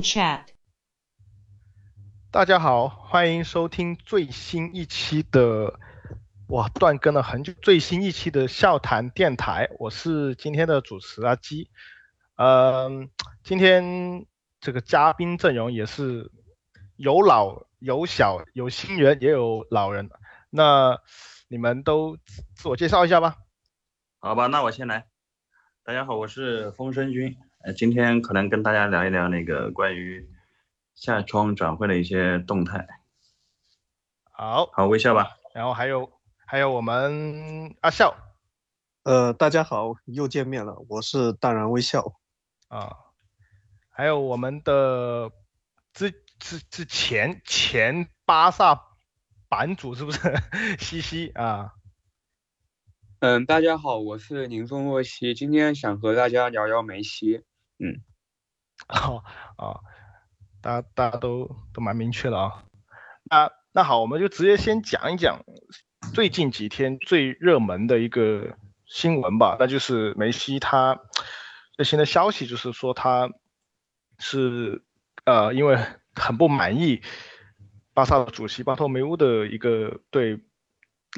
[0.00, 0.44] Chat。
[2.30, 5.78] 大家好，欢迎收听最新一期的，
[6.48, 11.70] 哇，断更了很久，最新一期的笑谈电台，我是今天的主持阿基。
[12.36, 13.10] 嗯，
[13.42, 14.26] 今天
[14.60, 16.30] 这个嘉宾阵容也是
[16.96, 20.10] 有老有小，有新人也有老人。
[20.50, 21.00] 那
[21.48, 22.18] 你们都
[22.54, 23.36] 自我介绍一下吧。
[24.18, 25.06] 好吧，那我先来。
[25.84, 27.36] 大家好，我是风声君。
[27.66, 30.30] 呃，今天可能跟大家聊一聊那个关于
[30.94, 32.86] 下窗转会的一些动态。
[34.30, 35.36] 好，好，微笑吧。
[35.52, 36.08] 然后还有
[36.46, 38.16] 还有我们阿笑。
[39.02, 42.20] 呃，大家好，又见面了，我是淡然微笑。
[42.68, 42.94] 啊，
[43.90, 45.32] 还有我们的
[45.92, 48.80] 之之之前前巴萨
[49.48, 50.20] 版主是不是
[50.78, 51.72] 西西啊？
[53.18, 57.42] 嗯，大家好，我是宁松若曦，今天想和大家聊聊梅西。
[57.78, 58.00] 嗯，
[58.88, 59.22] 哦
[59.56, 59.80] 啊，
[60.60, 62.64] 大家大家都都蛮明确的啊。
[63.24, 65.44] 那那好，我们就直接先讲一讲
[66.14, 71.00] 最近几天最热门的一个新闻吧，那就是梅西他。
[71.72, 73.30] 最新的消息就是说，他
[74.18, 74.82] 是
[75.26, 75.78] 呃，因为
[76.14, 77.02] 很不满意
[77.92, 80.40] 巴萨的主席巴托梅乌的一个对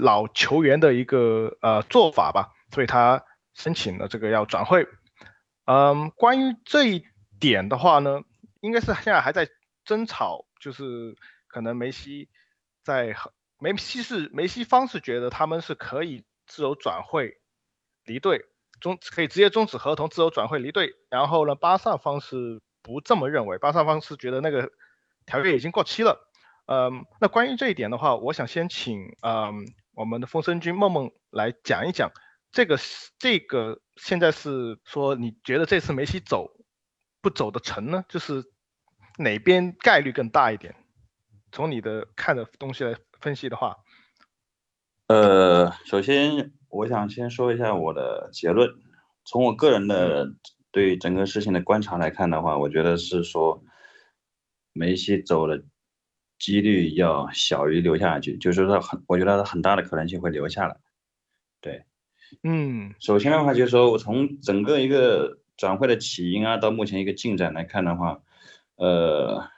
[0.01, 3.23] 老球员的一个呃做法吧，所以他
[3.55, 4.89] 申请了这个要转会。
[5.70, 7.05] 嗯，关于这一
[7.38, 8.22] 点的话呢，
[8.62, 9.50] 应该是现在还在
[9.84, 11.14] 争吵，就是
[11.47, 12.30] 可能梅西
[12.83, 13.14] 在
[13.58, 17.39] 梅西是梅西方是觉得他们是可以自由转会
[18.05, 18.46] 离队。
[18.80, 20.94] 终可以直接终止合同，自由转会离队。
[21.11, 24.70] 然后呢，巴萨方是不这么认为，巴萨方是觉得那个
[25.27, 26.30] 条约已经过期了。
[26.66, 32.12] 嗯，那关于这一点的话，我想先请嗯我们的风声君梦梦来讲一讲
[32.52, 32.78] 这个
[33.18, 36.50] 这个现在是说你觉得这次梅西走
[37.20, 38.05] 不走得成呢？
[38.08, 38.45] 就是
[39.18, 40.74] 哪边概率更大一点？
[41.52, 43.77] 从你的看的东西来分析的话，
[45.06, 46.52] 呃，首先。
[46.70, 48.70] 我想先说一下我的结论。
[49.24, 50.34] 从我个人的
[50.70, 53.64] 对整个事情的观察来看的话，我觉得是说
[54.74, 55.64] 梅西走的
[56.39, 60.78] 几率要小于留下去，就是说很，我觉得很大的可能性会留下来。
[61.62, 61.86] 对，
[62.42, 68.20] 嗯，首先的话就是说我从整个一个转会的起因啊，到目前一个进展来看的话，
[68.77, 69.48] 呃，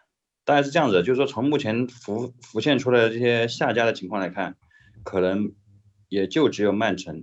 [0.44, 4.56] 大概是这样子，就是说从目前浮浮现出来的这些下家的情况来看，
[5.03, 5.53] 可能。
[6.10, 7.22] 也就只有曼城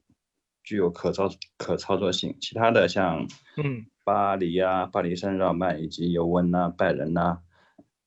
[0.63, 7.39] 具有可操可操作性，其他的像嗯巴黎啊、巴黎圣日耳曼以及尤文呐、拜仁呐，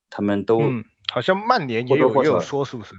[0.09, 0.59] 他们都
[1.13, 2.95] 好像曼联也有也有说是不是？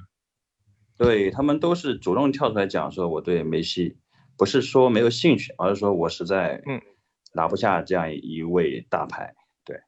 [0.96, 3.96] 对他们都是主动跳出来讲说我对梅西
[4.36, 6.80] 不是说没有兴趣，而是说我实在嗯
[7.32, 9.34] 拿不下这样一位大牌，
[9.64, 9.80] 对，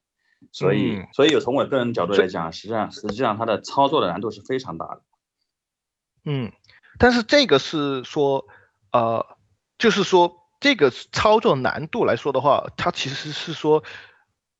[0.52, 5.02] 所以所以从我个人角度来讲，实际上实际上它的操作的难度是非常大的，
[6.24, 6.52] 嗯。
[6.96, 8.46] 但是这个是说，
[8.92, 9.36] 呃，
[9.78, 13.82] 就是说这个操作难度来说的话，它其实是说，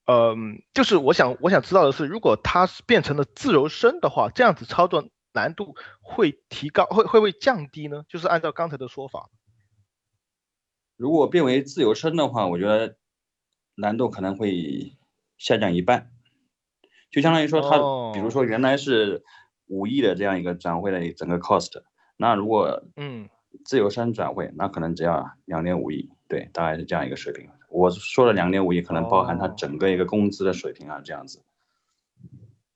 [0.07, 8.03] 嗯，就是我想我想知道的是，如果它是变成了自由身的话，这样子操作难度会提高，会会不会降低呢？
[8.09, 9.31] 就是按照刚才的说法，
[11.05, 12.97] 如果变为自由身的话，我觉得
[13.75, 14.97] 难度可能会
[15.37, 16.11] 下降一半，
[17.11, 17.77] 就相当于说它，
[18.15, 19.23] 比如说原来是
[19.67, 21.83] 五亿的这样一个转会的整个 cost。
[22.17, 23.29] 那如果嗯
[23.67, 27.51] 自由身转会，那可能只要两点五亿，对，大概是这样一个水平。
[27.69, 31.43] 我说了两点五亿，可能包含他整个一个工资的水平啊，这样子。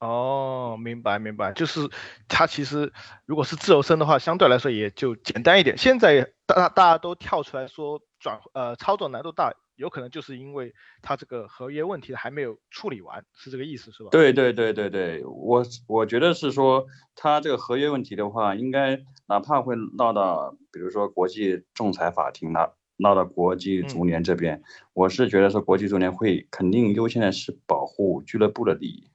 [0.01, 1.89] 哦，明白明白，就是
[2.29, 2.93] 他其实
[3.25, 5.79] 如果是自由身的话，相对来说也就简单一点。
[5.79, 9.55] 现在大大家都跳出来说转呃操作难度大。
[9.77, 14.09] 有可能就是因为他这个合约问题还没有处理完，是这个意思是吧？
[14.11, 16.85] 对对对对对，我我觉得是说
[17.15, 24.61] 他这个合约问题的话，应该哪怕会闹到，比如说国际仲裁法庭闹闹到国际足联这边，
[24.95, 29.09] 我是觉得说国际足联会肯定优先的是保护俱乐部的利益。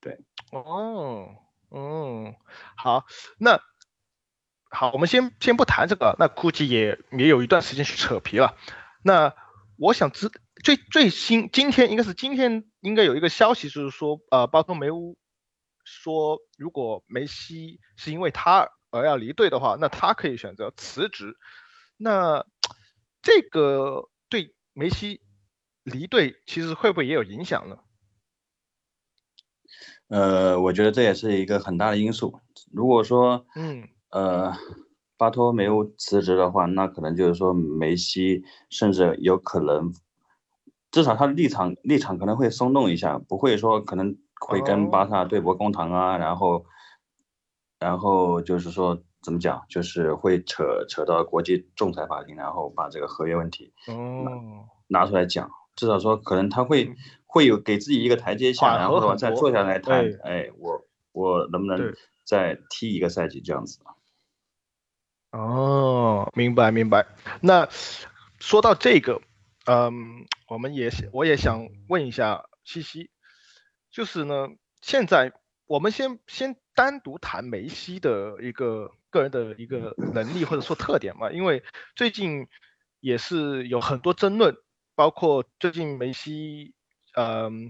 [0.00, 0.18] 对，
[0.50, 1.28] 哦，
[1.70, 2.34] 嗯，
[2.78, 3.04] 好，
[3.38, 3.60] 那
[4.74, 8.56] 好，我们先先不谈这个，那估计也也有一段时间去扯皮了，
[9.02, 9.34] 那。
[9.76, 10.30] 我想知
[10.62, 15.18] 最最新今天应该是今天应该有一个消息，就是说呃，巴托梅乌
[15.84, 21.36] 说，如果梅西是因为他而要离队的话，那他可以选择辞职。
[21.96, 22.46] 那
[23.20, 25.20] 这个对梅西
[25.82, 27.78] 离队其实会不会也有影响呢？
[30.06, 32.40] 呃，我觉得这也是一个很大的因素。
[32.72, 34.54] 如果说嗯呃。
[35.16, 39.94] 巴托梅乌辞职的话，那可能就是说梅西甚至有可能
[40.90, 46.66] 至少他的立场立场可能会松动一下，不会说可能会跟巴萨对簿公堂啊，然后
[47.78, 55.48] 然后就是说怎么讲，就是会扯扯到国际仲裁法庭，然后把这个合约问题哦拿出来讲。
[55.76, 56.92] 至少说可能他会
[57.24, 61.94] 会有给自己一个台阶下，然后的话再坐下来谈，哎，我我能不能
[62.24, 63.78] 再踢一个赛季这样子？
[65.34, 67.04] 哦，明白明白。
[67.40, 67.68] 那
[68.38, 69.20] 说到这个，
[69.66, 73.10] 嗯，我们也我也想问一下西西，
[73.90, 74.48] 就是呢，
[74.80, 75.32] 现在
[75.66, 81.64] 我们先先单独谈梅西的一个个人的一个能力或者说特点嘛，因为
[81.96, 82.46] 最近
[83.00, 84.56] 也是有很多争论，
[84.94, 86.74] 包括最近梅西。
[87.16, 87.68] 嗯，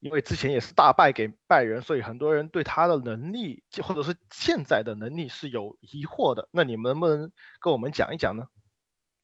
[0.00, 6.48] 因为之前也是大败给拜仁，所以很多人对他的能力，或者是现在的能力是有疑惑的。
[6.52, 8.44] 那你们能不能跟我们讲一讲呢？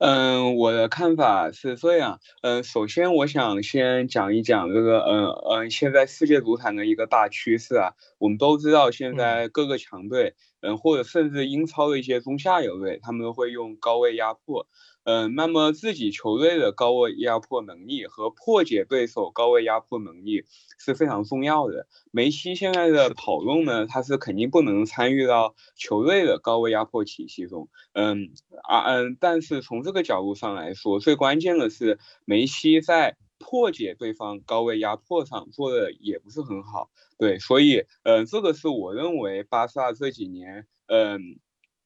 [0.01, 2.21] 嗯，我的看法是这样。
[2.43, 7.95] 嗯，首先我想先讲一讲这个，嗯嗯，现在世界足坛的一个大趋势啊。
[8.19, 14.69] 我们都知道，现在各个强队，嗯，或者甚至英超的一些中下游队，他们会用高位压迫。
[15.11, 20.45] 嗯，那么自己球队的高位压迫能力和破解对手高位压迫能力
[20.79, 21.87] 是非常重要的。
[22.11, 27.71] 梅西现在的跑动呢，他是肯定不能参与到球队的高位压迫体系中。
[27.95, 28.33] 嗯
[28.65, 36.91] 啊嗯，但是从这个角度上来说，最关键的是梅西在破解对方高位压迫上做的也不是很好。
[37.17, 41.39] 对，所以嗯，这个是我认为巴萨这几年嗯。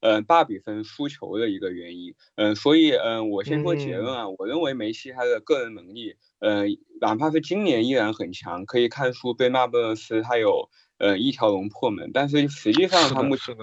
[0.02, 2.16] 嗯，大比分输球的一个原因。
[2.34, 4.28] 嗯，所以嗯，我先说结论啊。
[4.28, 10.68] 我认为梅西他的个人能力，嗯，哪怕是今年依然很强，可以看出贝纳贝斯他有
[10.98, 12.10] 呃一条龙破门。
[12.12, 13.56] 但是实际上他目前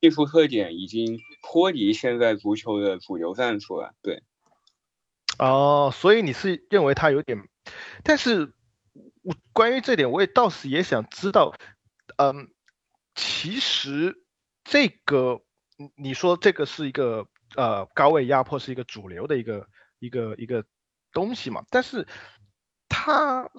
[0.00, 3.92] 技术特点已经脱离现在足球的主流战术了。
[4.00, 4.22] 对。
[5.40, 7.48] 哦，所以你是认为他有点，
[8.04, 8.52] 但是
[9.22, 11.52] 我关于这点，我也倒是也想知道，
[12.16, 12.48] 嗯，
[13.16, 14.22] 其实
[14.62, 15.42] 这个。
[15.96, 19.68] 你说这个是一个呃高位压迫是一个主流的一个
[19.98, 20.64] 一个一个
[21.12, 21.64] 东西嘛？
[21.70, 22.06] 但是
[22.88, 23.50] 他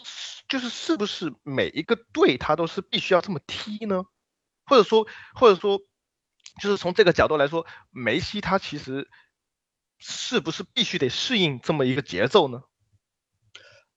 [0.48, 4.06] 就是是不是每一个队他都是必须要这么踢呢？
[4.66, 5.80] 或者说或者说
[6.62, 9.10] 就是从这个角度来说，梅西他其实
[9.98, 12.64] 是不是必须得适应这么一个节奏呢？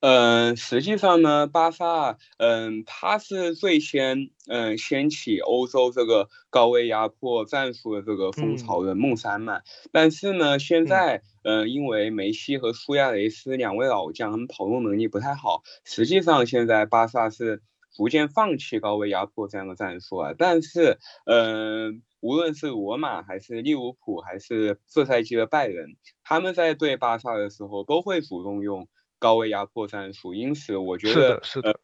[0.06, 9.62] 嗯，实际上呢，巴萨，嗯，他是最先，嗯，掀起欧洲这个高位压迫战术的这个风潮的梦三嘛。
[9.92, 20.34] 但是呢，现在，嗯，因为梅西和苏亚雷斯两位老将，他们跑动能力不太好，实际上现在巴萨是逐渐放弃高位压迫这样的战术啊。
[20.36, 28.86] 但是，嗯，无论是罗马还是利物浦还是这赛季的拜仁，他们在对巴萨的时候都会主动用。
[29.24, 31.80] 高位压迫战术，因此我觉得是的，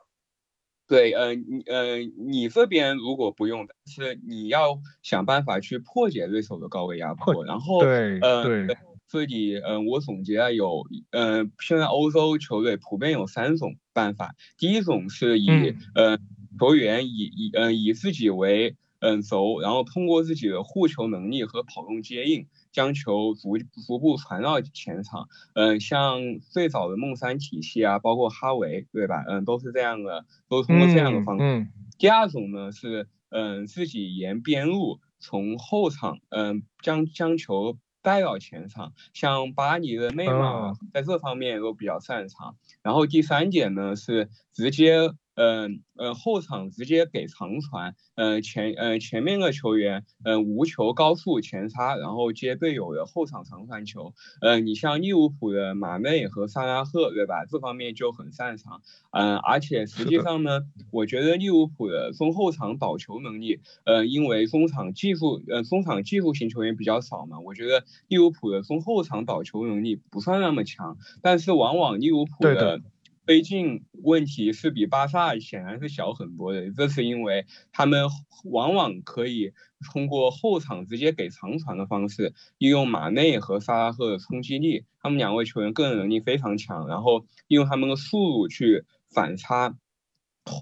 [0.87, 8.69] 对，嗯，呃，你这边如果不用，但是你要想办法去破解对手的高位压迫，然后，对，嗯，
[9.09, 15.49] 这里，嗯，我总结了有，嗯，现在欧洲球队普遍有三种办法，第一种是以，
[15.95, 16.21] 嗯，
[16.59, 22.49] 球员以以，嗯，以自己为，嗯，轴，然后通过自己的护球能力和跑动接应。
[22.73, 29.25] 将球逐逐步传到前场，嗯，像最早的梦三体系啊，包括哈维，对吧？
[29.29, 31.67] 嗯，都是这样的，都通过这样的方式。
[31.99, 42.57] 第二种呢是，嗯，自己沿边路从后场，嗯，将将球带到前场，像巴黎的内马尔在这方面都比较擅长。
[42.83, 45.11] 然后第三点呢是直接。
[45.41, 54.13] 嗯呃，后场直接给长传，嗯前嗯前面的球员嗯无球高速前插，然后接队友的后场长传球。
[54.43, 57.47] 嗯，你像利物浦的马内和萨拉赫，对吧？
[57.47, 58.83] 这方面就很擅长。
[59.13, 72.83] 嗯，而且实际上呢，我觉得利物浦的中后场保球能力，嗯，因为中场技术，呃，中场技术型球员比较少嘛，我觉得利物浦的中后场保球能力不算那么强，但是往往利物浦的。
[73.31, 78.09] 推进问题是比巴萨显然是小很多的，这是因为他们
[78.43, 79.53] 往往可以
[79.93, 89.77] 通过后场直接给长传的方式，利用马内和萨拉赫的冲击力，他们两位球员个人能力非常强，然后利用他们的速度去反差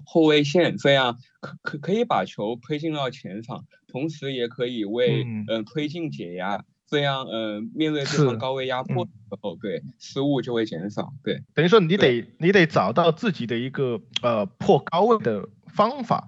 [0.05, 6.63] 后卫线，这样可可可以把球推进到前场，同时也可以为嗯推进解压。
[6.89, 11.13] 这样，呃，面对对方高位压迫的时候，对失误就会减少。
[11.23, 16.27] 对，等于说你得你得找到自己的一个呃破高位的方法。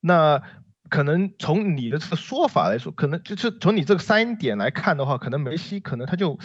[0.00, 0.42] 那
[0.90, 6.38] 可能从你的这个说法来说，可能就是从你这个三点来看的话，可能梅西可能他就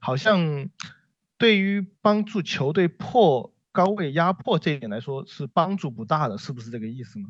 [0.00, 0.68] 好像
[1.38, 7.28] 对于帮助球队破高位压迫这一点来说是帮助不大的，是不是这个意思呢？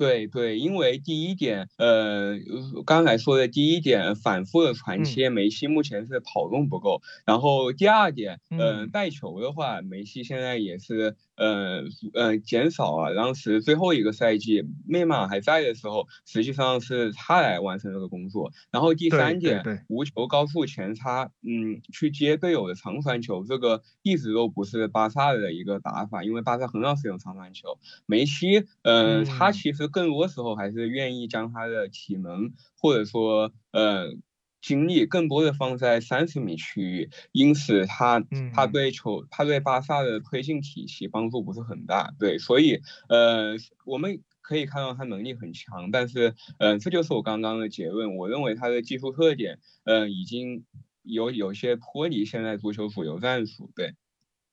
[0.00, 2.38] 对对，因为第一点，呃，
[2.86, 7.02] 刚才说的第一点，反复的传切，梅西目前是跑动不够。
[7.26, 11.16] 然后第二点，呃，带球的话，梅西现在也是。
[11.40, 13.14] 呃呃，减少啊！
[13.14, 18.52] 当时最后一个赛季，内马尔还在的时候，实际上是他来完成这个工作。
[18.70, 27.78] 然后第三点，无球高速前插，嗯，去接队友的长传球，这个一直都不是巴萨的一个打法，因为巴萨很少使用长传球。
[28.04, 34.16] 梅西，呃，他其实更多时候还是愿意将他的体能，或者说，呃。
[34.62, 43.56] 精力更多的放在三十米区域，因此他他对球他对巴萨的推进体系帮助不是很大，对，所以呃
[43.86, 50.66] 我们可以看到他能力很强，但是嗯这就是我刚刚的结论，我认为他的技术特点嗯已经
[51.02, 53.94] 有有些脱离现在足球主流战术，对，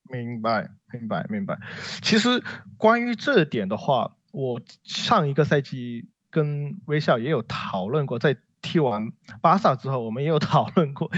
[0.10, 1.60] 明白明白明白，
[2.01, 2.41] 其实
[2.77, 8.38] 关于这点的话，我上一个赛季跟微笑也有讨论过，在。
[8.60, 11.10] 踢完巴萨之后，我们也有讨论过，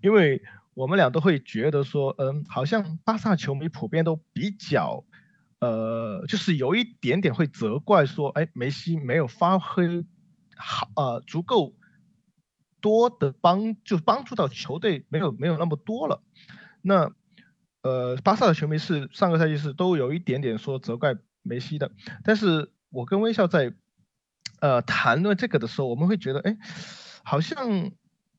[0.00, 0.42] 因为
[0.74, 5.04] 我们俩都会觉得说，嗯，好像巴萨球迷普遍都比较，
[5.60, 10.04] 呃，就是有一点点会责怪说，哎，梅西没有发挥
[10.56, 11.76] 好，呃，足够
[12.80, 16.22] 多的帮，就帮助到球队没有没有那么多了。
[16.80, 17.12] 那，
[17.82, 21.14] 呃，巴萨的球迷是上个赛季是都有一点点说责怪
[21.48, 21.90] 梅西的，
[22.22, 23.74] 但是我跟微笑在。
[24.60, 26.58] 呃，谈论这个的时候，我们会觉得，哎，
[27.22, 27.92] 好像，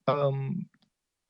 [0.03, 0.65] 嗯，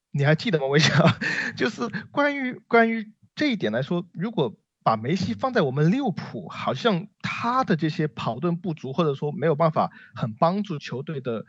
[0.09, 0.65] 你还记得吗？
[0.65, 1.05] 微笑，
[1.55, 11.45] 就是关于关于这一点来说，如果把梅西放在我们利物浦，好像他的这些跑动不足，或者说没有办法很帮助球队的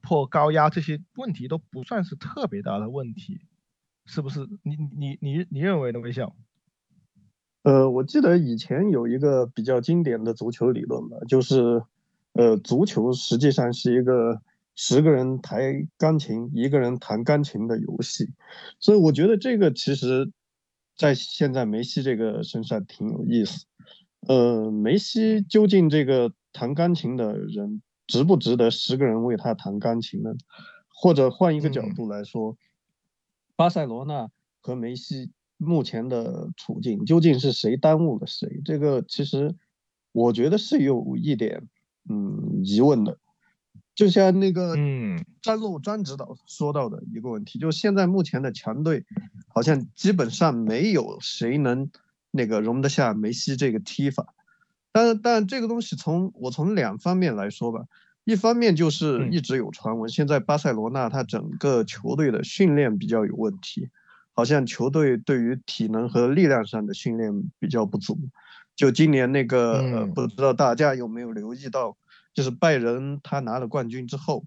[0.00, 3.40] 破高压这些问题，都不算是特别大的问题，
[4.06, 4.46] 是不是？
[4.62, 5.98] 你你你你认为的？
[5.98, 6.36] 微笑？
[7.64, 11.82] 呃，我记得以前有一个比较经典的足球理论吧，就是。
[12.36, 14.42] 呃，足球实际上是一个
[14.74, 18.28] 十个人弹钢琴，一个人弹钢琴的游戏，
[18.80, 20.32] 所以我觉得这个其实，
[20.96, 23.66] 在现在梅西这个身上挺有意思。
[24.26, 30.34] 呃，梅西究竟这个弹钢琴的人值不值得十个人为他弹钢琴呢？
[30.88, 32.56] 或者换一个角度来说，
[33.54, 34.28] 巴塞罗那
[34.60, 38.60] 和梅西目前的处境究竟是谁耽误了谁？
[38.64, 39.54] 这个其实
[40.12, 41.68] 我觉得是有一点。
[42.06, 43.16] 嗯，疑问的，
[43.94, 49.06] 就像那个嗯，张路张指导说到的一个问题，就是现在目前的强队，
[49.48, 51.90] 好像基本上没有谁能
[52.30, 54.34] 那个容得下梅西这个踢法。
[54.92, 57.86] 但但这个东西从我从两方面来说吧，
[58.24, 63.88] 一方面就是一直有传闻，现在巴塞罗那他整个球队的训练比较有问题，
[64.34, 68.18] 好像球队对于体能和力量上的训练比较不足。
[68.76, 71.96] 就今年那个，呃，不知道大家有没有留意到，
[72.34, 74.44] 就是拜仁他拿了冠军之后，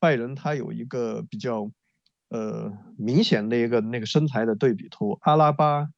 [0.00, 1.70] 拜仁他有一个比较，
[2.28, 5.88] 呃，明显的一个那个身材的对比图，阿拉巴，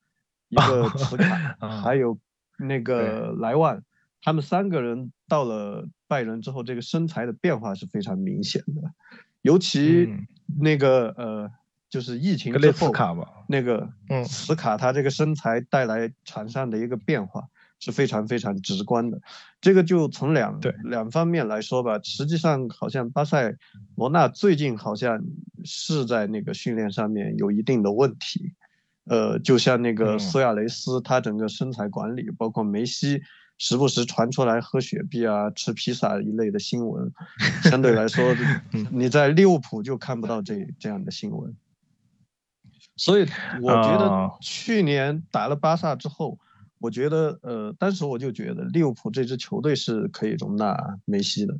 [0.50, 2.18] 一个 茨卡，还有
[2.58, 3.82] 那个莱万，
[4.20, 8.92] 他们三个人到了拜仁之后，这个身材的变化是非常明显的，
[9.40, 10.06] 尤其
[10.60, 11.50] 那个呃，
[11.90, 12.92] 就是疫情之后，
[13.48, 13.90] 那个
[14.26, 17.44] 茨卡他这个身材带来场上的一个变化。
[17.82, 19.18] 是非常非常直观的，
[19.58, 21.98] 这个就从两两方面来说吧。
[22.02, 23.54] 实际上，好像巴塞
[23.96, 25.18] 罗那最近好像
[25.64, 28.52] 是在那个训练上面有一定的问题。
[29.04, 33.22] 呃，就像那个苏亚雷斯，他整个身材管理，包括梅西，
[33.56, 37.10] 时不时传出来喝雪碧啊、吃披萨一类的新闻，
[37.62, 38.36] 相对来说，
[38.92, 41.56] 你在利物浦就看不到这这样的新闻。
[43.00, 43.22] 所以，
[43.62, 46.38] 我觉得去年打了巴萨之后。
[46.82, 51.54] 我觉得，呃，当时我就觉得利物浦这支球队是可以容纳梅西的，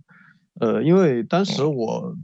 [0.59, 2.17] 呃，因为当时我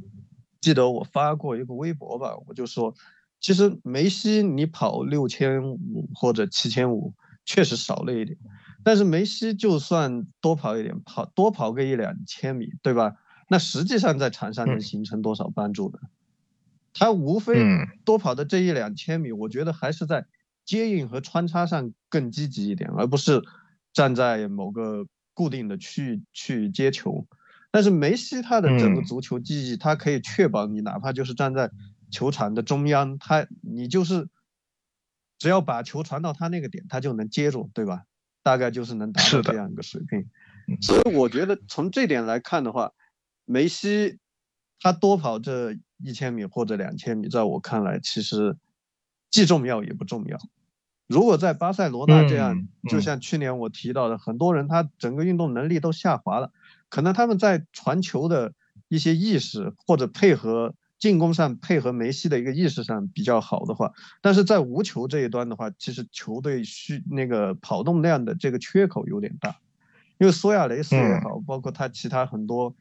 [0.63, 2.95] 记得我发过一个微博吧，我就说，
[3.39, 7.13] 其实梅西你跑六千五或者七千五
[7.45, 8.39] 确实少了一点，
[8.83, 13.17] 但是梅西就算多跑一点，跑多跑个一两千米，对吧？
[13.51, 15.99] 那实际上在场上能形成多少帮助呢？
[16.99, 17.63] 他无非
[18.05, 20.27] 多跑的这一两千米，我觉得还是在。
[20.67, 23.41] 接应和穿插上更积极一点，而不是
[23.93, 27.25] 站在某个固定的区域去接球。
[27.71, 31.71] 但是梅西他的整个足球记忆，他可以确保你哪怕就是站在
[32.11, 34.29] 球场的中央，他你就是
[35.39, 38.03] 只要把球传到他那个点，他就能接住，对吧？
[38.43, 40.29] 大概就是能达到这样一个水平。
[40.83, 42.91] 所以我觉得从这点来看的话，
[43.45, 44.19] 梅西
[44.81, 48.57] 他多跑这一千米或者两千米，在我看来其实。
[49.29, 50.39] 既重要也不重要。
[51.09, 56.53] 如果在巴塞罗那这样，就像去年我提到的，很多人他整个运动能力都下滑了，
[56.89, 58.55] 可能他们在传球的
[58.89, 69.57] 一些意识或者配合进攻上配合梅西的一个意识上比较好的话，但是在无球这一端的话，其实球队需那个跑动量的这个缺口有点大，
[70.19, 72.75] 因为苏亚雷斯也好，包括他其他很多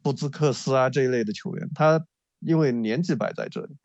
[0.00, 2.04] 布兹克斯啊这一类的球员，他
[2.44, 3.76] 因为年纪摆在这里。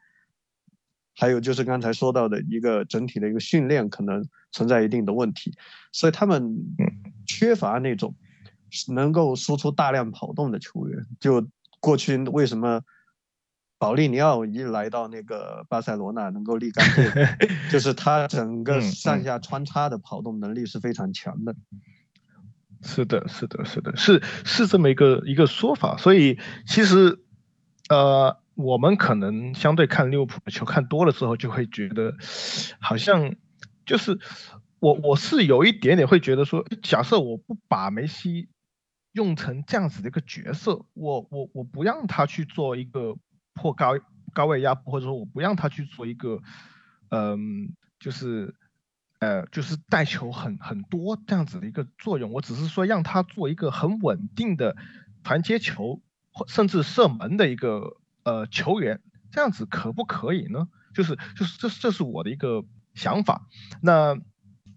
[1.20, 5.58] 还有就是刚才说到的一个整体的一个训练可能存在一定的问题，
[5.92, 6.60] 所以他们
[7.26, 8.14] 缺乏那种
[8.90, 11.08] 能够输出大量跑动的球员。
[11.20, 11.48] 就
[11.80, 12.84] 过去为什么
[13.80, 21.56] 保利尼奥一来到那个巴塞罗那能够立竿见影， 就是他整个上下穿插的跑动能力是非常强的。
[22.84, 25.98] 是的，是的，是的，是是这么一个一个说法。
[25.98, 26.38] 所以
[26.68, 27.20] 其实，
[27.90, 28.38] 呃。
[28.58, 32.16] 我们可能相对看利物浦的球看多了之后，就会觉得，
[32.80, 33.36] 好像
[33.86, 34.18] 就是
[34.80, 38.50] 我我是有一点点会觉得说，假设我不把梅西
[39.12, 43.16] 用成这样子的一个角色，我我我不让他去做一个
[43.54, 43.92] 破高
[44.34, 46.42] 高位压迫，或者说我不让他去做一个，
[47.10, 48.56] 嗯，就是
[49.20, 54.76] 呃就是带球很很多这样子的一个作用，我只是说让他做一个很稳定的
[55.24, 57.98] 传接球或甚至射门的一个。
[58.28, 59.00] 呃，球员
[59.32, 60.68] 这样子可不可以呢？
[60.94, 63.48] 就是就是这这是我的一个想法。
[63.82, 64.18] 那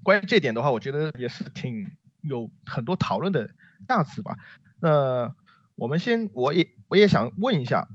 [0.05, 1.91] 关于这点的话，我觉得也是挺
[2.21, 3.51] 有很多讨论的
[3.89, 4.37] 价值吧。
[4.79, 5.35] 那
[5.75, 7.89] 我们先，我也我也想问一下，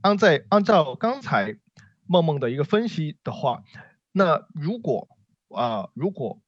[0.00, 1.58] 按在按照刚才
[2.06, 3.64] 梦梦的一个分析的话，
[4.12, 5.08] 那如果
[5.50, 6.40] 啊如果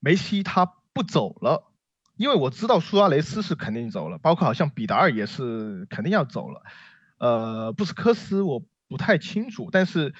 [0.00, 1.70] 梅西他不走了，
[2.16, 6.62] 因为我知道苏亚雷斯是肯定走了，包括好像比达尔也是肯定要走了。
[7.18, 10.14] 呃，布斯科斯我不太清楚，但是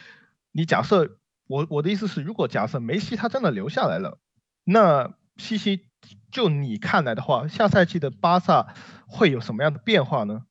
[0.52, 4.18] 你假设我我的意思是，如果假设梅西他真的留下来了，
[4.64, 5.86] 那西西
[6.30, 8.74] 就你看来的话，下赛季的巴萨
[9.06, 10.46] 会有什么样的变化呢？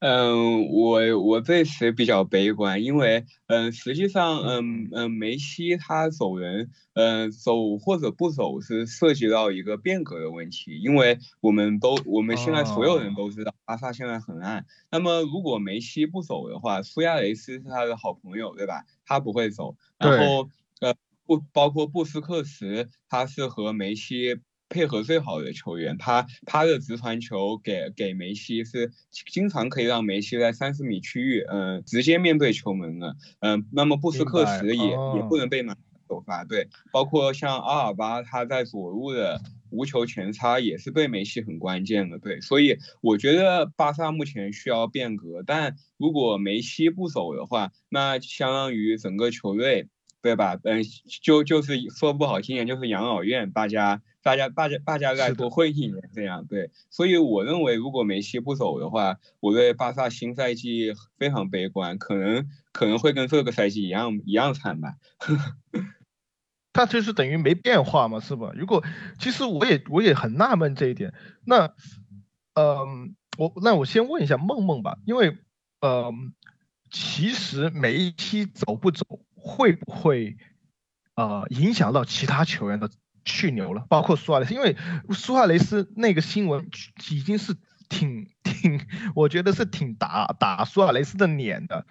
[0.00, 18.84] 嗯，我我对此比较悲观，因为嗯，实际上嗯嗯，梅西他走人，嗯，走或者不走是涉及到一个变革的问题，因为我们都我们现在所有人都知道巴萨现在很烂，那么如果梅西不走的话，苏亚雷斯是他的好朋友，对吧？
[19.06, 20.48] 他不会走，然后
[20.80, 24.38] 呃不包括布斯克茨，他是和梅西。
[24.68, 28.90] 配合最好的球员，他他的直传球给给梅西是
[29.30, 35.76] 经常可以让梅西在三十米区域，嗯，直接面对球门的，嗯，那么布斯克茨也也不能被马
[36.08, 49.88] 首发，对，包括像阿尔巴他在左路的无球前插也是对梅西很关键的，对，所以我觉得巴萨目前需要变革，但如果梅西不走的话，那相当于整个球队。
[50.24, 50.58] 对吧？
[50.64, 50.82] 嗯，
[51.22, 56.46] 就就是说不好听点，就是养老院，大家大家大家大家再多混一年这样。
[56.46, 64.94] 对，所以我认为，如果梅西不走的话，我对巴萨新赛季非常悲观，可能可能会跟这个赛季一样一样惨吧。
[66.72, 68.50] 他就是等于没变化嘛，是吧？
[68.56, 68.82] 如果
[69.20, 71.14] 其实我也我也很纳闷这一点。
[71.44, 71.74] 那，
[72.54, 75.36] 嗯，我那我先问一下梦梦吧，因为，
[75.80, 76.32] 嗯，
[76.90, 79.20] 其实梅西走不走？
[79.46, 80.38] 会不会
[81.16, 82.88] 呃影响到其他球员的
[83.24, 83.84] 去留了？
[83.88, 84.76] 包括苏亚雷斯，因为
[85.12, 86.68] 苏亚雷斯那个新闻
[87.10, 87.54] 已经是
[87.88, 88.80] 挺挺，
[89.14, 91.86] 我觉得是挺打打苏亚雷斯的脸的，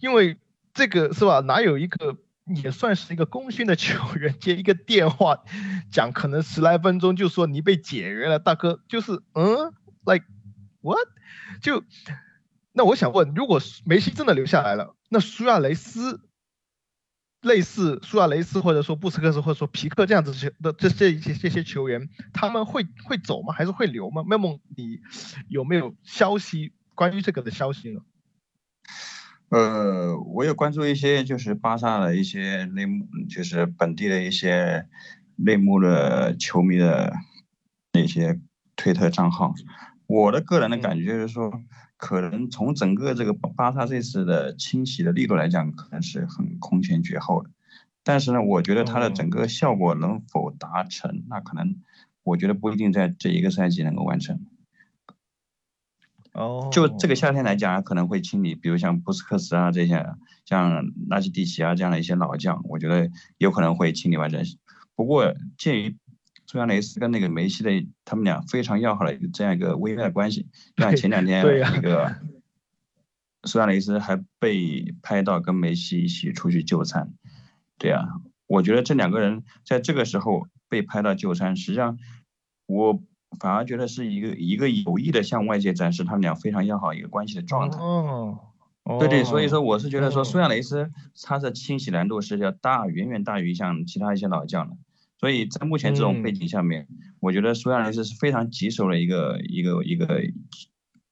[0.00, 0.38] 因为
[0.74, 1.40] 这个是吧？
[1.40, 2.16] 哪有一个
[2.62, 5.38] 也算是一个功勋的球员接一个电话
[5.90, 9.72] 讲可能十来分钟就说你被解约了，大哥就是嗯
[10.04, 10.26] ，like
[10.80, 11.06] what？
[11.60, 11.84] 就
[12.72, 16.20] 那我想问，如果梅西真的留下来了，那苏亚雷斯？
[17.42, 23.52] 类似苏亚雷斯或者说布斯克斯或者说皮克这样子的这这一些这些球员，他们会会走吗？
[23.52, 24.22] 还是会留吗？
[24.24, 25.00] 麦梦，你
[25.48, 28.00] 有没有消息关于这个的消息呢？
[29.48, 34.86] 呃，我有关注一些就是巴萨的一些内幕，就是本地的一些
[35.36, 37.12] 内幕的球迷的
[37.92, 38.40] 那些
[38.76, 39.52] 推特账号。
[40.06, 41.52] 我的个人的感觉就是说。
[42.02, 47.50] 可能从整个这个巴萨这次的清洗的力度来讲，可能是很空前绝后的。
[48.02, 51.80] 但是呢，我觉得它的整个效果能否达成，那可能
[52.24, 54.44] 我觉得不一定在这一个赛季能够完成。
[56.32, 60.04] 哦，就这个夏天来讲，可能会清理，比如像布斯克茨啊这些，
[60.44, 64.42] 像拉基蒂奇啊这样的一些老将，我觉得有可能会清理完成。
[64.96, 65.96] 不过鉴于
[66.52, 67.70] 苏亚雷斯跟那个梅西的
[68.04, 72.14] 他们俩非常要好的这样一个微妙的关系，像前两天那个
[73.44, 77.14] 苏亚雷斯还被拍到跟梅西一起出去就餐，
[77.78, 78.04] 对啊，
[78.46, 81.96] 我觉得这两个人在这个时候被拍到就餐，实际上
[82.66, 83.02] 我
[83.40, 87.78] 反而觉得是一个一个有意的向外界展示他们俩非常要好一个关系的状态。
[87.78, 88.38] 哦，
[89.00, 90.90] 对对，所以说哦我是觉得说哦苏亚雷斯
[91.22, 94.76] 他的清洗难度是要大远远大于像其他一些老将的，
[95.22, 96.34] 所以在目前这种背嗯。
[96.34, 96.88] 景下面，
[97.20, 100.20] 我觉得苏亚雷斯是非常棘手的一个一个一个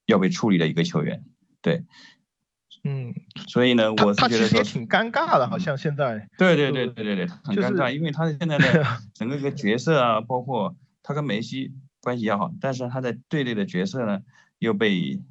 [0.07, 1.23] 要被处理的一个球员。
[1.63, 1.85] 对，
[2.83, 3.15] 嗯，
[3.47, 14.23] 所以呢，我是觉得说，挺尴尬的，好像现在，对对对对对对，很就是尴尬，因为他现在的 整个一个角色啊，包括他跟梅西关系要好，但是他在队内的角色呢
[14.59, 15.23] 又被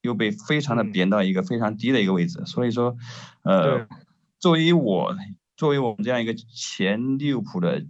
[0.00, 0.92] 又被非常的嗯。
[0.92, 2.96] 贬到一个非常低的一个位置，所以说，
[3.42, 3.86] 呃，
[4.38, 5.14] 作为我
[5.56, 7.86] 作为我们这样一个前利物浦的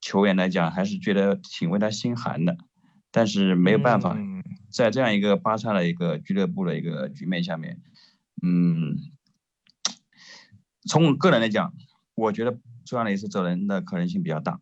[0.00, 2.56] 球员来讲，还是觉得挺为他心寒的，
[3.10, 7.82] 但是没有办法，嗯在这样一个巴萨的一个俱乐部的一个局面下面，
[8.42, 8.96] 嗯，
[10.88, 11.74] 从我个人来讲，
[12.14, 14.60] 我觉得苏亚雷斯走人的可能性比较大。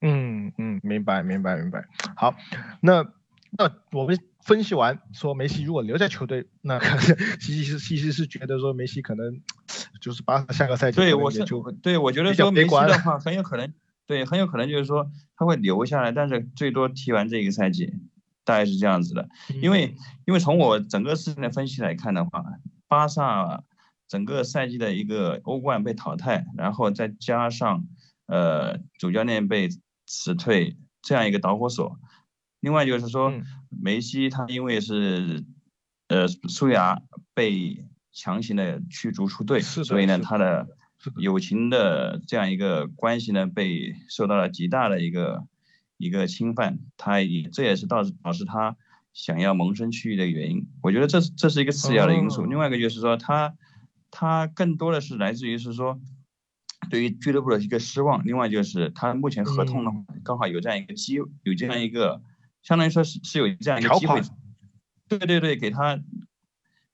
[0.00, 1.88] 嗯嗯，明白明白明白。
[2.16, 2.36] 好，
[2.80, 3.12] 那
[3.50, 9.42] 那我们分析完说梅西如果留在球队，那可 能其实是西西是觉得说梅西可能
[10.02, 11.42] 就是巴萨下个赛季对，我是
[11.80, 13.72] 对我觉得说梅西的话很有可能，
[14.06, 17.94] 对，很有可能就是说他会留下来，但是最多踢完这一个赛季，
[18.44, 19.26] 大概是这样子的。
[19.62, 22.44] 因为因为从我整个事情的分析来看的话，
[22.88, 23.62] 巴萨
[24.08, 27.86] 整个赛季的一个欧冠被淘汰，然后再加上
[28.26, 29.70] 呃主教练被
[30.06, 31.98] 辞退这样一个导火索，
[32.60, 33.44] 另外就是说嗯。
[33.74, 35.42] 梅西他因为是
[36.08, 37.00] 呃苏牙
[37.32, 40.68] 被强行的驱逐出队，是所以呢他的
[41.16, 45.44] 友情的这样一个关系呢被受到了极大的一个
[45.96, 48.76] 一个侵犯，他也这也是导致导致他
[49.12, 50.66] 想要萌生区域的原因。
[50.82, 52.42] 我觉得这是这是一个次要的因素。
[52.42, 52.46] 哦。
[52.48, 53.54] 另外一个就是说他
[54.10, 56.00] 他更多的是来自于是说
[56.90, 62.22] 对于俱乐部的一个失望，另外就是他目前合同的话嗯刚好有这样一个机有这样一个
[62.62, 64.20] 相当于说是是有这样一个机会，
[65.08, 65.98] 对对对，给他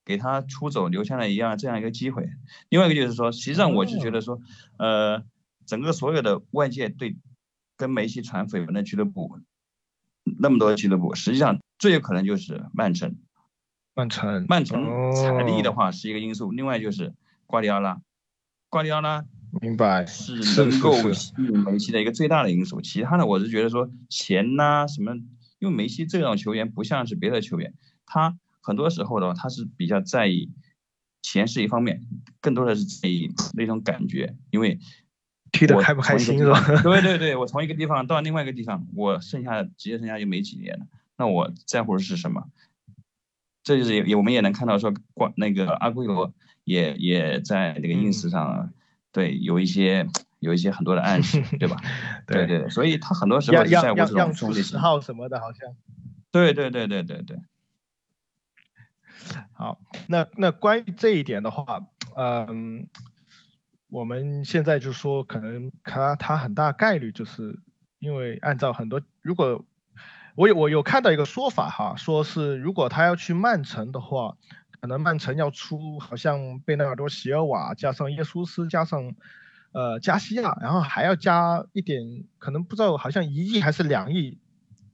[0.09, 2.27] 给他出走留下了一样这样一个机会。
[2.69, 4.41] 另外一个就是说，实际上我是觉得说，
[4.79, 5.23] 呃，
[5.67, 7.15] 整个所有的外界对
[7.77, 9.39] 跟梅西传绯闻的俱乐部，
[10.23, 13.17] 那么多俱乐部，实际上最有可能就是曼城。
[13.93, 17.13] 曼城曼城财力的哦话是一个因素，另外就是
[17.45, 18.01] 瓜迪奥拉，
[18.69, 19.25] 瓜迪奥拉
[19.61, 22.81] 明白是是能够吸引梅西的一个最大的因素。
[22.81, 25.13] 其他的我是觉得说钱呐、什么，
[25.59, 27.75] 因为梅西这种球员不像是别的球员，
[28.07, 30.51] 他很多时候的话他是比较在意
[31.21, 32.01] 钱是一方面，
[32.41, 36.59] 更多的是在意那种感觉，因为我踢得开不开心是吧？
[36.83, 40.85] 对对对，我从一个地方到另外一个地方，我剩下职业生涯就没几年了，
[41.17, 42.47] 那我在乎的是什么？
[43.63, 48.71] 这就是也也我们也能看到说，关那个阿圭罗也也在那个嗯 ins 上，
[49.11, 50.07] 对有一些
[50.39, 51.75] 有一些很多的暗示，对吧？
[52.25, 54.33] 对对，所以他很多时候在乎这种。
[54.79, 55.75] 号什么的，好像。
[56.31, 57.37] 对对对对对对，
[59.53, 61.81] 好，那那关于这一点的话，
[62.15, 62.87] 嗯，
[63.89, 67.59] 我们现在就说，可能他他很大概率就是
[67.99, 69.65] 因为按照很多，如果
[70.35, 74.37] 我有我有看到一个说法哈，说是如果他要去曼城的话，
[74.79, 79.15] 可能曼城要出好像贝纳尔多、席尔瓦加上耶稣斯加上
[79.73, 84.39] 呃加西亚，然后还要加一点，可能不知道好像一亿还是两亿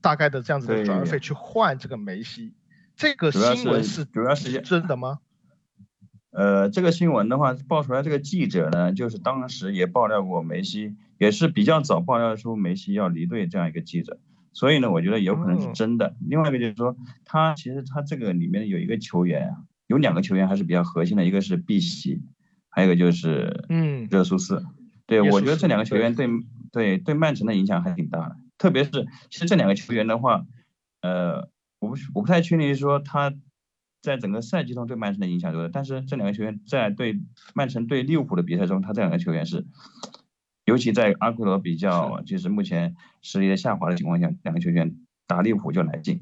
[0.02, 2.56] 大概的这样子的转会费去换这个梅西。
[2.96, 5.20] 这个新闻是主要是真的吗？
[6.32, 14.20] 呃，这个新闻的话爆出来，这个记者呢，就是当时也爆料过梅西，也是比较早爆料出梅西要离队这样一个记者，
[14.52, 16.16] 所以呢，我觉得有可能是哦真的。
[16.20, 19.56] 另外一个就是说，他其实他这个里面有一个球员啊，
[19.88, 22.22] 有两个球员还是比较核心的，一个是碧玺，
[22.68, 24.66] 还有一个就是嗯热苏斯。
[25.06, 26.28] 对，我觉得这两个球员对
[26.74, 30.46] 对对曼城的影响还挺大的，特别是其实这两个球员的话，
[31.02, 31.48] 呃，
[31.80, 33.34] 我不我不太确定说他
[34.02, 37.20] 在整个赛季中对曼城的影响多大，但是这两个球员在对
[37.54, 39.66] 曼城对利物浦的比赛中，他这两个球员是，
[40.66, 44.96] 尤其在阿奎罗比较就是目前实力的下滑的情况下，两个球员
[45.28, 46.22] 打利物浦就来劲。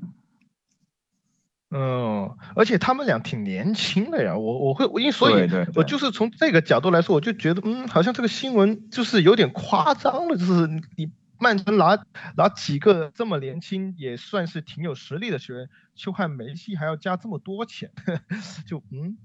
[1.75, 11.11] 嗯，而且他们俩挺年轻的呀，我我会我因为所以我就是从这个角度来说，我就觉得嗯，好像这个新闻就是有点夸张了，就是你你
[11.43, 12.05] 曼城拿
[12.37, 17.91] 拿几个这么年轻也算是挺有实力的球员去换梅西，还要加这么多钱，
[18.65, 19.17] 就嗯。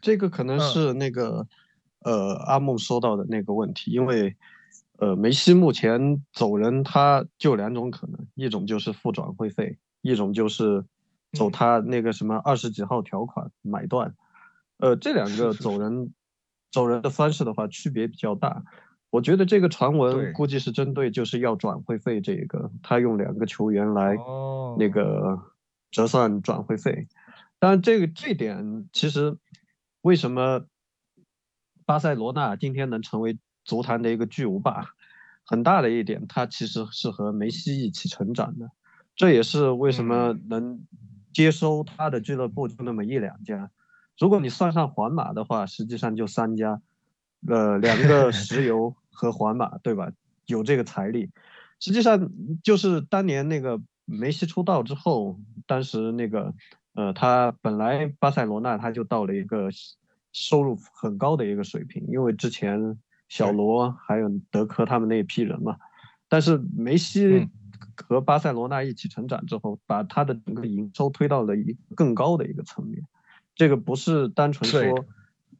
[0.00, 0.60] 这个可能嗯。
[0.60, 1.46] 是那个、
[2.00, 4.36] 呃阿木说到的那个问题，因为
[4.98, 10.86] 呃梅西目前走人，他就两种可能，一种就是付转会费，一种就是
[11.32, 14.14] 走他那个什么二十几号条款买断，
[14.78, 16.14] 呃，这两个走人
[16.72, 18.62] 走人的方式的话区别比较大。
[19.14, 24.16] 我觉得这个传闻估计是针对就是要转会费这个，他用两个球员来
[24.76, 25.40] 那个
[25.92, 27.06] 折算转会费。
[27.60, 29.36] 当然，这个这点其实
[30.00, 30.64] 为什么
[31.86, 34.88] 巴塞罗那今天能成为足坛的一个巨无霸，
[35.44, 38.72] 很大的一点，他其实是和梅西一起成长的。
[39.14, 40.84] 这也是为什么能
[41.32, 43.70] 接收他的俱乐部就那么一两家。
[44.18, 46.82] 如果你算上皇马的话，实际上就三家，
[47.46, 48.96] 呃，两个石油。
[49.14, 50.10] 和皇马对吧？
[50.46, 51.30] 有这个财力，
[51.80, 52.30] 实际上
[52.62, 56.52] 就是当年那个梅西出道之后，当时那个
[56.92, 59.70] 呃，他本来巴塞罗那他就到了一个
[60.32, 62.98] 收入很高的一个水平，因为之前
[63.30, 65.78] 小罗还有德科他们那一批人嘛。
[66.28, 67.48] 但是梅西
[67.96, 73.02] 和巴塞罗那一起成长之后，把他的整个营收推到了一更高的一个层面。
[73.54, 75.06] 这个不是单纯说。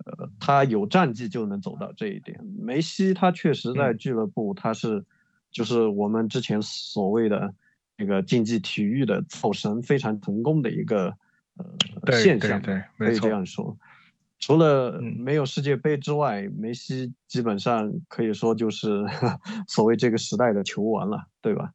[0.05, 2.41] 呃，他有战绩就能走到这一点。
[2.59, 5.05] 梅西他确实在俱乐部，他是
[5.51, 7.55] 就是我们之前所谓的
[7.97, 11.17] 那个竞技体育的造神，非常成功的一个
[12.05, 13.79] 呃现象，对，可以这样说。
[14.41, 19.05] 除了没有世界杯之外，梅西基本上可以说就是
[19.67, 21.73] 所谓这个时代的球王了，对吧？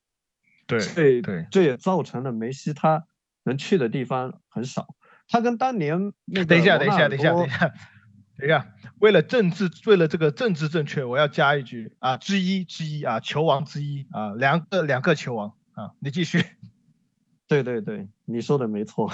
[0.67, 3.05] 对，对对，这也造成了梅西他
[3.43, 4.93] 能去的地方很少。
[5.27, 7.73] 他跟当年那个等一下，等一下，等一下，等一下。
[8.39, 16.45] 等一下，为了政治，为了这个政治正确，我要加一句啊，之一之一啊，球王之一啊，两个两个球王啊，你继续。
[17.49, 19.11] 对对对，你说的没错。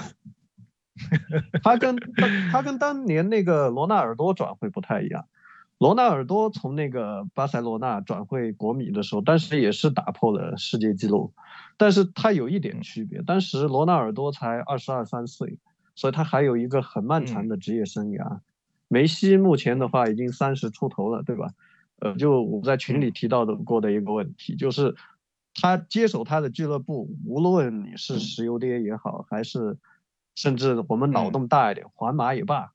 [1.64, 1.96] 他跟
[2.52, 5.26] 他跟当年那个罗纳尔多转会不太一样，
[5.78, 11.34] 罗纳尔多从那个巴塞罗那转会国米的时候，当时也是打破了世界纪录，
[11.76, 15.58] 但是他有一点区别，当时罗纳尔多才二十二三岁，
[15.96, 18.38] 所以他还有一个很漫长的职业生涯。
[18.88, 21.50] 梅西目前的话已经三十出头了，对吧？
[21.98, 24.94] 呃，就我在群里提到的过的一个问题，就是
[25.54, 29.78] 他接手他的俱乐部，无论你是石油爹也好，还是
[30.34, 32.72] 甚至我们脑洞大一点，皇马也罢，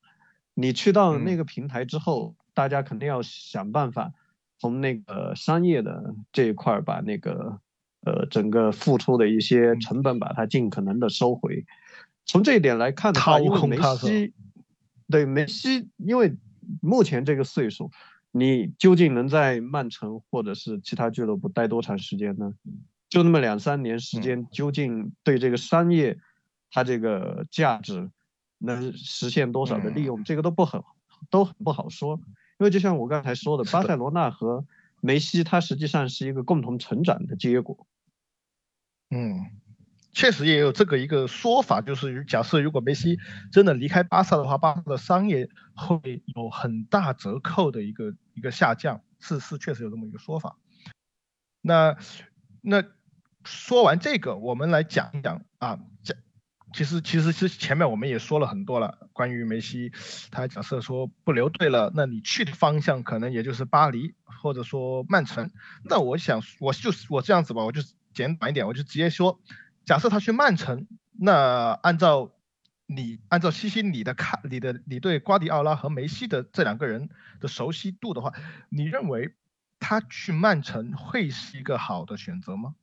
[0.55, 4.11] 你去到那个平台之后，大家肯定要想办法
[4.57, 7.59] 从那个商业的这一块把那个
[8.03, 11.65] 呃整个付出的一些成本把它尽可能的收回。
[12.25, 14.33] 从这一点来看的话，因为梅西。
[15.11, 16.35] 对梅西，因为
[16.81, 17.91] 目前这个岁数，
[18.31, 22.55] 你究竟能在曼城或者是其他俱乐部待多长时间呢？
[23.09, 26.17] 就那么两三年时间，究竟对这个商业，
[26.71, 28.09] 它这个价值
[28.57, 30.81] 能实现多少的利用，这个都不很
[31.29, 32.19] 都很不好说。
[32.57, 34.65] 因为就像我刚才说的， 巴塞罗那和
[35.01, 37.85] 梅西，它实际上是一个共同成长的结果。
[39.09, 39.60] 嗯。
[40.13, 43.17] 确实也有这个一个说法，就是假设如果梅西
[43.51, 50.57] 真的离开巴萨的话，巴萨的商业会有很大折扣的一个一个下降，是是确实有这么一个说法。
[51.61, 51.95] 那
[52.61, 52.83] 那
[53.45, 56.17] 说完这个，我们来讲一讲啊，讲
[56.73, 59.93] 其实其实是前面我们也说了很多了，关于梅西，
[60.29, 65.51] 他假设说不留队了，那你去的方向可能也就是巴黎或者说曼城。
[65.85, 67.81] 那我想我就是我这样子吧，我就
[68.13, 69.39] 简短一点，我就直接说。
[69.85, 70.87] 假设他去曼城，
[71.19, 72.31] 那按照
[72.85, 78.33] 你按照西西你的看，你的你对瓜迪奥拉和梅西的这两个人的熟悉度的话，
[78.69, 79.33] 你认为
[79.79, 82.75] 他去曼城会是一个好的选择吗？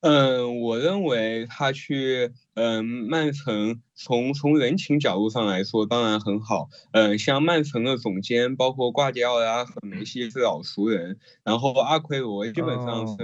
[0.00, 6.68] 嗯，我认为他去嗯曼城，从从人情角度上来说，当然很好。
[6.92, 13.16] 嗯，像曼城的总监，包括瓜迪奥拉和梅西是老熟人，然后阿奎罗基本上是。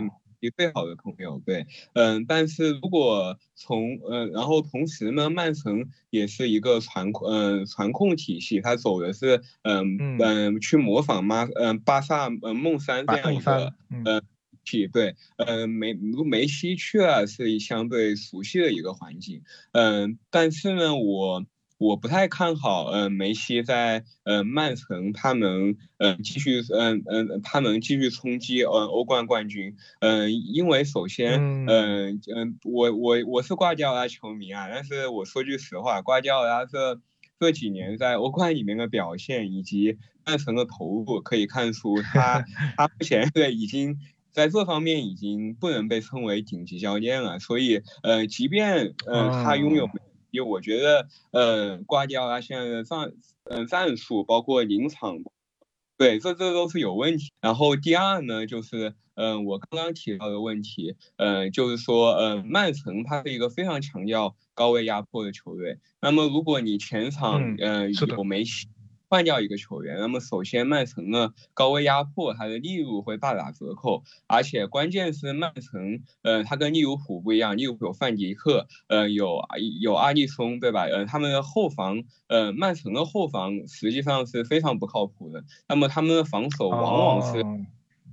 [0.51, 10.13] 最好的朋友，对，嗯，但是如果从，嗯，然后同时呢，曼城也是一个传控，嗯，传控体系，他走的是，嗯。
[10.19, 14.23] 嗯，去模仿马，嗯，巴萨，嗯，梦三这样一个，嗯，
[14.65, 21.45] 体，对，嗯，梅梅西去了是相对熟悉的一个环境，嗯，但是呢，我。
[21.83, 32.21] 我不太看好，嗯，梅西在，呃，曼城他能，呃，继续，嗯嗯，他能继续冲击，呃，欧冠冠军，嗯，因为首先，嗯。
[32.35, 37.01] 嗯，我我我是瓜迪奥拉球迷啊，但是我说句实话，瓜迪奥拉这
[37.41, 42.45] 这几年在欧冠里面的表现以及曼城的投入，可以看出他
[42.79, 43.99] 他目前对已经
[44.31, 49.89] 在这方面已经不能被称为顶级教练了，所以，呃，即便，呃，他拥有。
[50.33, 53.13] 因为我觉得，呃，瓜迪奥拉现在的战，
[53.45, 55.19] 嗯，战术包括临场，
[55.97, 57.31] 对，这这都是有问题。
[57.41, 65.79] 然后第二呢，就是嗯，我刚刚提到的问题，嗯，就是说，嗯，曼城它是一个非常强调高位压迫的球队。
[66.01, 68.67] 那么如果你前场嗯有梅西。
[69.13, 79.39] 换掉一个球员，那么首先曼城的高位压迫，它的力度会大打折扣，而且关键是曼城，呃，它跟利物浦不一样，利物浦有范迪克，呃，有
[79.83, 80.85] 有阿利松，对吧？
[80.85, 87.43] 呃，他们的后防，呃，曼城的后防实际上是非常不靠谱的，那么他们的防守往往是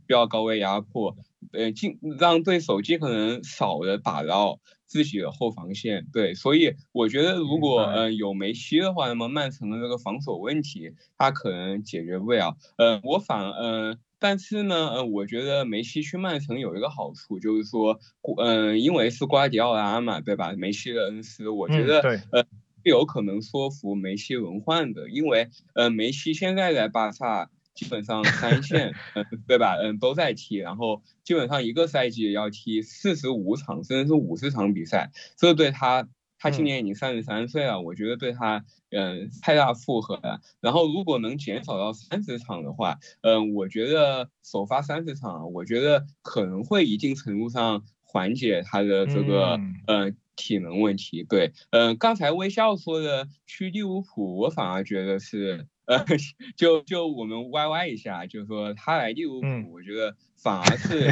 [0.06, 1.16] 需要高位压迫。
[1.54, 12.58] 呃，尽让对手尽可能少的打到自己的后防线，对，所以我觉得如果呃有梅西的话，那么曼城的这个防守问题他可能解决不了。
[12.78, 18.00] 呃，我反呃，但是呢，呃，我觉得梅西去曼城有一个好处，就是说，
[18.38, 20.54] 嗯，因为是瓜迪奥拉嘛，对吧？
[20.58, 22.44] 梅西的恩师，我觉得呃
[22.84, 27.52] 有可能说服梅西轮换的，因为呃梅西现在在巴萨。
[27.80, 29.78] 基本上三线，嗯，对吧？
[29.82, 40.42] 嗯，都在踢，然后基本上一个赛季要踢四十五场，甚至是五十场比赛，这对他，他今年已经三十三岁了，我觉得对他，嗯，太大负荷了。
[40.60, 51.24] 然后如果能减少到三十场的话，嗯，我觉得首发三十场，我觉得可能会一定程度上缓解他的这个，嗯，体能问题。
[51.24, 55.66] 对，嗯，刚才微笑说的去利物浦，我反而觉得是。
[55.90, 56.06] 呃，
[56.56, 61.08] 就就我们 Y Y 一下，就是说他来利物浦，我觉得反而是，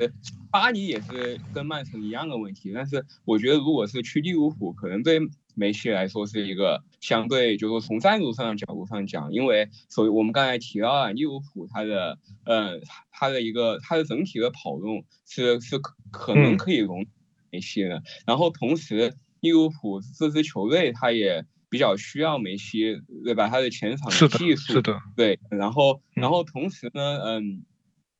[0.00, 0.10] 呃，
[0.50, 5.20] 巴黎也是跟曼城一样的问题，但是我觉得如果是去利物浦，可能对
[5.54, 12.80] 梅西来说是一个相对，就是说从战术上的角度上讲，因为所以我们刚才提到了利物浦它的，呃，
[13.12, 17.06] 它的一个它的整体的跑动是是可可能可以容
[17.52, 21.46] 梅西的，然后同时利物浦这支球队它也。
[21.68, 23.48] 比较需要梅西，对吧？
[23.48, 25.38] 他的前场的技术，是的，对。
[25.50, 27.64] 然后，然后同时呢，嗯，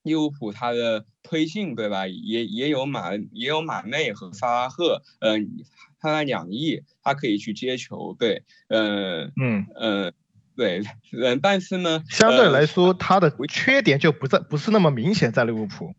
[0.02, 2.06] 利物浦他的推进，对吧？
[2.06, 5.64] 也也有马，也有马内和萨拉赫，嗯，
[6.00, 10.12] 他在两翼，他可以去接球，对，嗯嗯嗯，
[10.56, 10.82] 对，
[11.12, 15.94] 嗯，但是呢，相对来说，他的缺点就不在，不是那么明显，在利物浦。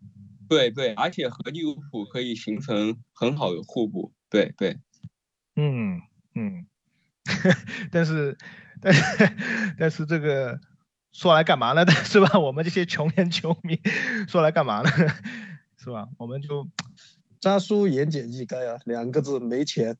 [0.49, 4.77] 对对，而且和利物浦可以形成很好的互补，对对，
[5.55, 6.01] 嗯
[6.35, 6.65] 嗯。
[7.91, 8.37] 但是，
[8.81, 9.03] 但是，
[9.77, 10.59] 但是这个
[11.11, 11.85] 说来干嘛呢？
[12.05, 12.39] 是吧？
[12.39, 13.79] 我们这些穷人球迷
[14.27, 14.89] 说来干嘛呢？
[15.77, 16.07] 是吧？
[16.17, 16.67] 我们就
[17.39, 19.95] 渣叔言简意赅啊，两个字：没钱。